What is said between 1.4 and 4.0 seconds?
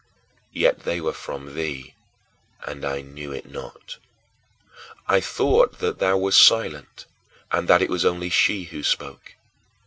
thee, and I knew it not.